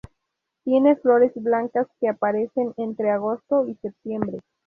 Tiene 0.63 0.95
flores 0.95 1.31
blancas 1.35 1.85
que 1.99 2.07
aparecen 2.09 2.73
entre 2.77 3.11
agosto 3.11 3.67
y 3.67 3.75
septiembre. 3.75 4.39